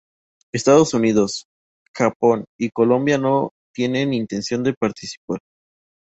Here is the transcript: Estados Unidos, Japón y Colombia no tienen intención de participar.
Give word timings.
Estados 0.51 0.95
Unidos, 0.95 1.45
Japón 1.95 2.45
y 2.59 2.71
Colombia 2.71 3.19
no 3.19 3.51
tienen 3.71 4.15
intención 4.15 4.63
de 4.63 4.73
participar. 4.73 5.37